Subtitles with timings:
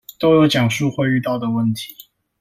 [0.19, 1.93] 都有講述會遇到的問題